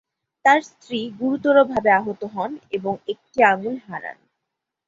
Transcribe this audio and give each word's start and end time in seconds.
তার 0.45 0.59
স্ত্রী 0.61 0.99
গুরুতর 1.19 1.57
ভাবে 1.63 1.89
আহত 1.91 2.21
হন 2.33 2.51
এবং 2.71 2.93
একটি 3.07 3.39
আঙুল 3.43 3.75
হারান। 3.87 4.17